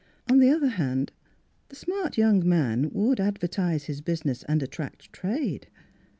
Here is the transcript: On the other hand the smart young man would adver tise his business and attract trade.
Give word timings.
On 0.31 0.39
the 0.39 0.49
other 0.49 0.69
hand 0.69 1.11
the 1.69 1.75
smart 1.75 2.17
young 2.17 2.43
man 2.49 2.89
would 2.91 3.19
adver 3.19 3.45
tise 3.45 3.83
his 3.83 4.01
business 4.01 4.41
and 4.49 4.63
attract 4.63 5.13
trade. 5.13 5.67